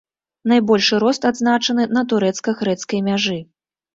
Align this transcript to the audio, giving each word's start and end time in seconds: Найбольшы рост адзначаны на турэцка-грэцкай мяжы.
Найбольшы 0.51 0.95
рост 1.03 1.27
адзначаны 1.31 1.83
на 1.97 2.03
турэцка-грэцкай 2.13 3.03
мяжы. 3.11 3.37